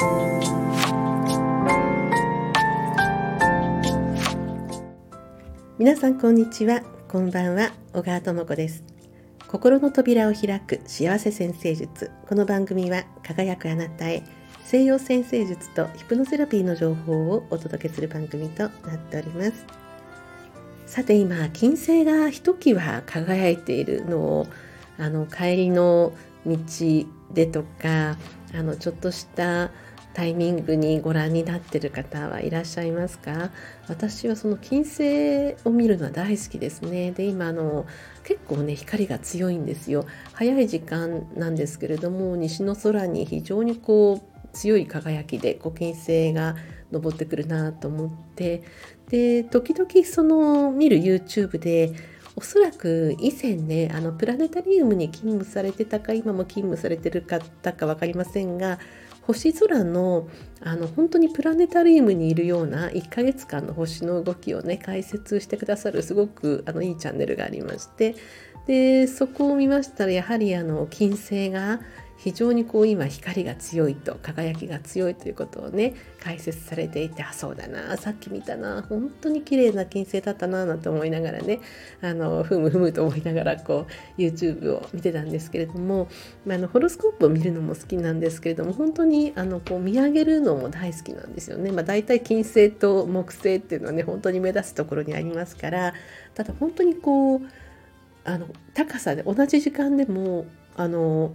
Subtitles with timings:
[0.00, 0.06] 皆
[5.96, 6.82] さんこんにちは。
[7.08, 7.72] こんばんは。
[7.92, 8.84] 小川智子です。
[9.48, 12.12] 心の扉を開く幸せ先生術。
[12.28, 14.22] この番組は輝くあなたへ
[14.62, 19.66] 西洋先生術とヒプノセラピーの情報をお届けする番組となっております。
[20.86, 24.46] さて今金星がひときわ輝いているのを
[24.96, 26.12] あの帰りの
[26.46, 26.56] 道
[27.32, 28.16] でとか
[28.54, 29.72] あのちょっとした
[30.18, 33.52] タイミングにご覧になってる方はいらっしゃいますか？
[33.86, 37.12] 私はその金星を見るのは大好きですね。
[37.12, 37.86] で今あの
[38.24, 40.06] 結構ね光が強いんですよ。
[40.32, 46.56] 早い時間なんですけれども西の空に非常にこう強い輝きでこう金星が
[46.92, 48.64] 昇ってくるなと思って。
[49.10, 51.92] で時々その見る YouTube で
[52.34, 58.80] おそらく以前ねあのプラネタリウムに勤務されてたか今も勤務されてる方か分かりませんが
[59.28, 60.26] 星空の
[60.60, 68.16] あの本当にプラネタリウムにいるような1ヶ月間の星の動きをね解説してくださるすごくあのいいチャンネルがありまして
[68.66, 71.80] でそこを見ましたらやはりあの金星が
[72.18, 81.60] 非常にこう今光が強いと輝きが強いということをね解説されていてあそうだなさっき見たな本当に綺麗な金星だったななんて思いながらね
[82.02, 83.86] あのふむふむと思いながらこ
[84.18, 86.08] う YouTube を見てたんですけれども、
[86.44, 91.70] まあ、あのホロスコープを見るのも好きなんですけれども本当にあのこう見上げるのも大好きなんですよね。
[91.70, 95.94] まあ、大体金星と木星っていうのはね本当に目立つところにありますから
[96.34, 97.40] ただ本当にこう
[98.24, 101.34] あの高さで同じ時間でもあの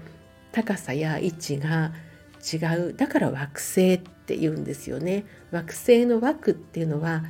[0.54, 1.92] 高さや位置が
[2.42, 2.94] 違う。
[2.94, 5.26] だから惑星って言うんですよね。
[5.52, 7.24] 惑星の枠っていうのは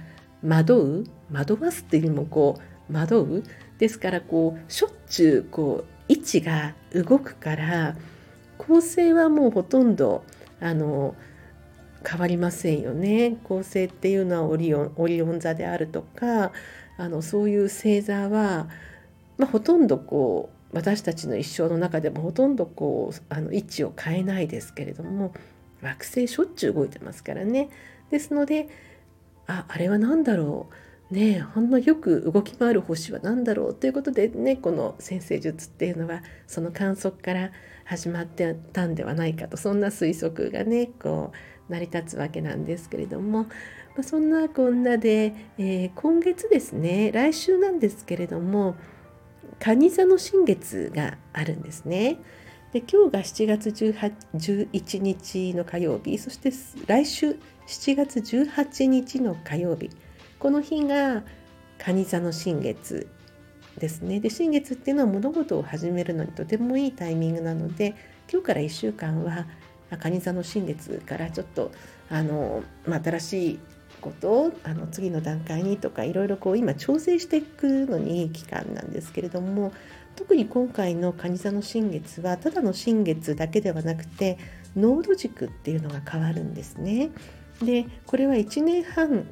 [0.47, 3.43] 惑う惑わすっていうよりもこう惑う。
[3.79, 7.95] ですからこうしょっちゅうこう位置が動くから
[8.57, 10.23] 構成はもうほとんど
[10.59, 11.15] あの
[12.07, 13.37] 変わりませんよね。
[13.43, 16.51] 構成っていうのはオリオンオリオン座であるとか
[16.97, 18.67] あのそういう星座は、
[19.37, 25.33] まあ、ほとんどこう私たちの一生の中でもほとんどこうあの位置を変えないですけれども
[25.81, 27.69] 惑星しょっちゅう動いてますからね。
[28.09, 28.69] ですので
[29.47, 30.73] ああれは何だろう。
[31.13, 37.51] ねえほんのよく動き回る星は何だろうということでねこの先生術っていうのはその観測から
[37.85, 41.31] 始まってたんではないかとそんな推測がねこ
[41.69, 43.49] う成り立つわけなんですけれども、ま
[43.99, 48.75] あ、そんなこんなで、えー、今月ですね来週なんですけれども
[49.59, 52.17] 蟹座の新月があるんですね。
[52.73, 56.51] で今日が7月11日の火曜日そして
[56.87, 59.91] 来週7月18日の火曜日
[60.39, 61.23] この日が
[61.77, 63.07] 蟹座の新月
[63.77, 67.95] ですねで新月っていうのは物事を始めるのにとてもいいタイミングなので
[68.31, 69.45] 今日から1週間は
[69.91, 71.71] 蟹座の新月からちょっと
[72.09, 73.59] あの、まあ、新しい
[74.03, 79.71] ことをあの次の段階にとかいろいろこう今調整していくのにいい期間なんですけれども
[80.17, 84.37] 特に今回の蟹座の新月はただの新月だけではなくて
[84.75, 87.11] 濃度軸っていうのが変わるんですね。
[87.63, 89.25] でこれは1年半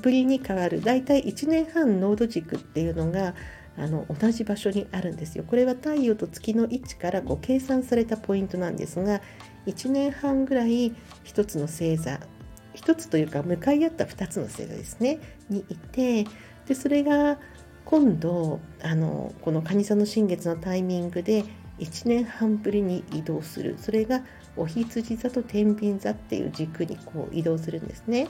[0.00, 3.34] ぶりに変わるだいたい1年半濃度軸っていうのが
[3.76, 5.44] あの同じ場所にあるんですよ。
[5.44, 9.20] これは太陽と月の位置からこう計算されたポイントなんですが
[9.66, 10.94] 1年半ぐらい
[11.24, 12.20] 1つの星座
[12.84, 16.26] 1つというか向かい合った2つの星座ですねにいて
[16.66, 17.38] でそれが
[17.84, 21.44] 今度あのこの蟹座の新月のタイミングで
[21.78, 24.22] 1年半ぶりに移動するそれが
[24.56, 28.28] お羊座と天秤座っていう軸にこう移動するんですね。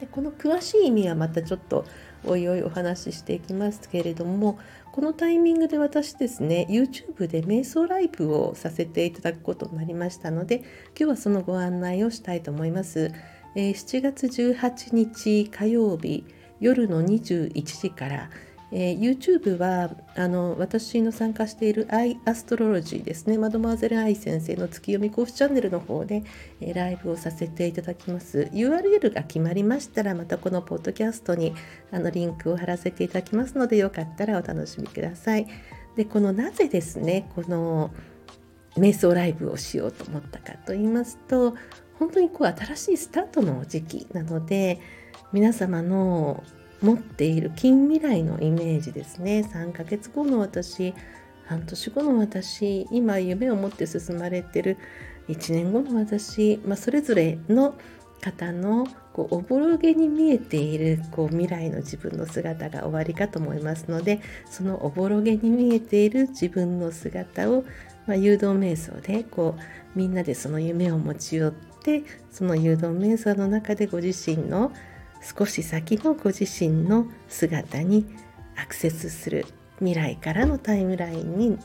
[0.00, 1.84] でこの詳しい意味はまたちょっと
[2.24, 4.58] おいおいお話ししていきますけれども
[4.92, 10.66] このタイミングで私ですね YouTube で瞑想ライブをさせていただくことになりましたので今
[10.96, 13.12] 日はそのご案内をしたいと思います、
[13.56, 16.24] えー、7月18日火曜日
[16.60, 18.30] 夜の21時から
[18.74, 23.36] えー、YouTube はあの私の参加しているアイアストロロジーですね。
[23.36, 26.24] マドマーゼルアイ先生の月読み講師チャンネルの方で、
[26.60, 28.48] えー、ライブをさせていただきます。
[28.52, 31.54] URL が決まりましたらまたこのポッドキャストに
[31.90, 35.46] あのリンクを貼らせていただきますのでよかったらお楽しみください。
[35.96, 37.90] でこのなぜですねこの
[38.76, 41.54] 瞑想ライブをしようと思ったかと言いますと
[41.98, 44.80] 本当にこう新しいスタートの時期なので
[45.32, 46.42] 皆様の
[46.82, 49.48] 持っている近未来のイメージですね。
[49.52, 50.94] 3ヶ月後の私
[51.46, 54.78] 半年後の私今夢を持って進まれてる
[55.28, 57.74] 1年後の私、まあ、それぞれの
[58.20, 67.64] 方のこうおぼろげに見えているこう未来の自分の姿が終わりかと思いますのでそのおぼろげに見えている自分の姿を、
[68.06, 71.52] まあ、誘導瞑想でこうみんなでその夢を持ち寄っ
[71.82, 74.72] てその誘導瞑想の中でご自身の
[75.22, 78.06] 少し先のご自身の姿に
[78.56, 79.46] アクセスする
[79.78, 81.58] 未来からのタイムラインに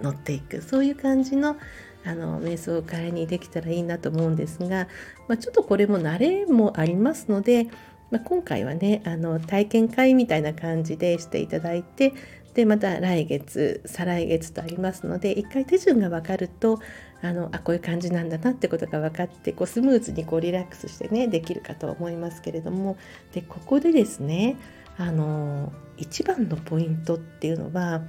[0.00, 0.62] 乗っていく。
[0.62, 1.56] そういう感じの
[2.04, 4.88] あの瞑想会にできたらいいなと思うんですが、
[5.28, 7.68] まあ、ちょっとこれも慣れもありますので、
[8.10, 12.12] まあ、今回はねあの体験会みたいな感じでしていただいて
[12.54, 16.80] でまた来月再来月とありますので一回手順が分かると
[17.22, 22.96] あのあこういう感じなんだなってことが分かってこうスムーズにこうリラックスしてねできるかと思いますけれども
[23.32, 24.56] でここでですね
[24.98, 28.02] あの一番のポイントっていうのは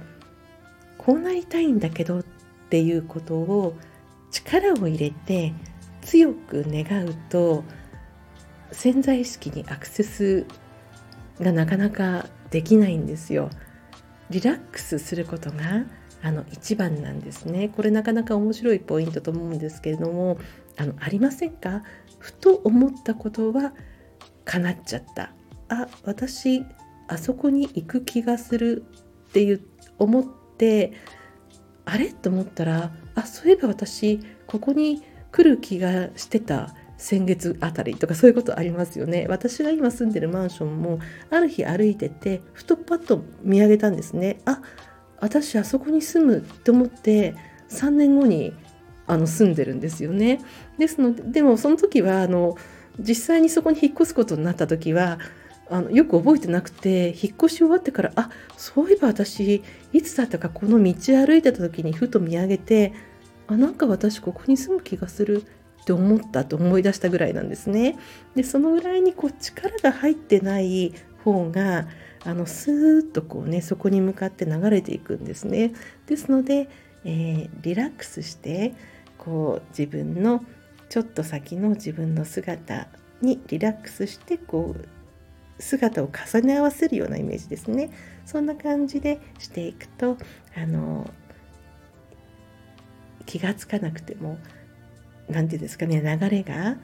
[0.98, 2.24] こうなりたいんだけどっ
[2.70, 3.76] ていうことを
[4.32, 5.54] 力を入れて
[6.02, 7.62] 強く願うと
[8.72, 10.46] 潜在意識にアクセス
[11.40, 13.50] がなかなかできないんですよ。
[14.30, 15.84] リラックスすることが
[16.24, 17.68] あの一番なんですね。
[17.68, 20.38] これなかなか面白いポイントと思うんですけれども
[20.78, 21.82] あのありませんか？
[22.18, 23.74] ふと思ったことは
[24.46, 25.32] 叶っちゃった。
[25.68, 26.64] あ私
[27.08, 28.86] あそこに行く気がする
[29.28, 29.60] っていう
[29.98, 30.24] 思っ
[30.56, 30.94] て
[31.84, 32.10] あれ？
[32.10, 36.74] と思ったらあそういえば私ここに来る気がしてた。
[36.96, 39.26] 先月あたりとかそういうことありますよね。
[39.28, 44.38] 私が今住んでるマンションもある日歩いててふとパッと見上げたんですね。
[44.46, 44.62] あ
[45.24, 47.34] 私あそこに住むって思って
[47.70, 48.52] 3年後に
[49.06, 50.40] あの住んでるんですよね
[50.78, 52.58] ですのででもその時はあの
[52.98, 55.18] 実際にそこに引っ越すことになった時は
[55.70, 58.28] あのよく覚えてなくて引っ越し終わってからあ
[58.58, 59.62] そういえば私
[59.94, 60.94] いつだったかこの道
[61.26, 62.92] 歩いてた時にふと見上げて
[63.46, 65.42] あなんか私ここに住む気がする
[65.82, 67.98] って思ったと思い出したぐらいなんですね。
[68.34, 70.92] でそのぐらいにこう力が入ってない
[71.24, 71.86] 方が
[72.24, 75.72] あのスーッとこうねそこに向かって流れていくんですね。
[76.06, 76.68] ですので、
[77.04, 78.74] えー、リラックスして
[79.18, 80.44] こう自分の
[80.88, 82.88] ちょっと先の自分の姿
[83.20, 87.90] にリラックスしてこう姿を重ね合わせるようなイメージですね
[88.26, 90.16] そんな感じでしていくと
[90.56, 91.08] あの
[93.26, 94.38] 気が付かなくても
[95.28, 96.76] 何て言うんですかね流れが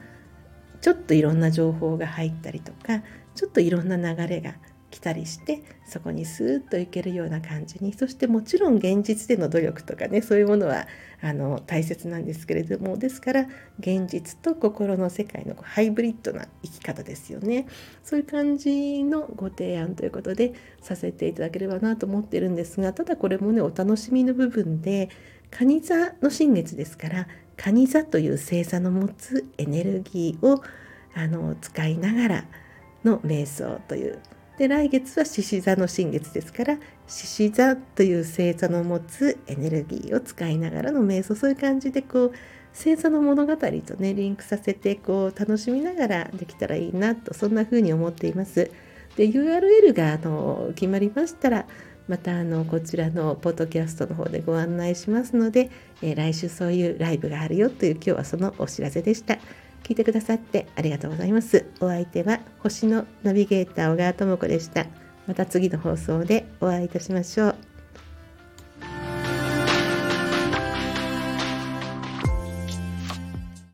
[0.81, 3.03] ちょっといろんな情報が入ったりとか
[3.35, 4.55] ちょっといろんな流れが
[4.91, 10.85] 来たりしてそこにスーッといけるような感じにそしてもちろん現実での努力とかねそういうものは
[11.21, 13.47] あの大切なんですけれどもですから
[13.79, 17.67] 現実と心の世界のハイブリッドな生き方ですよね。
[18.03, 25.09] そういう感じのご提案ということでさせていただければなと思ってるんですがただこれもねお楽しみの部分で
[25.51, 27.27] 蟹座の新月ですから
[27.57, 30.63] 蟹座という星座の持つエネルギーを
[31.13, 32.45] あの使いながら
[33.03, 34.19] の瞑想という
[34.61, 36.77] で来月は獅子座の新月ですから
[37.07, 42.33] 獅子座という星座の持つエネルギーを使いながらの瞑想そういう感じでこう
[42.71, 48.69] 星座の物語とねリンクさせてこう楽しみながらできたらいいなとそんな風に思っています。
[49.17, 51.65] で URL があの決まりましたら
[52.07, 55.71] またあのこちらのポッドキャストの方でご案内しますので、
[56.03, 59.39] えー、来週そういうライブがあるよという今日はそのお知らせでした。
[59.83, 61.65] 聞いてくださってありがとうございます。
[61.79, 64.85] お相手は星のナビゲーター小川智子でした。
[65.27, 67.70] また次の放送でお会いいたしましょう。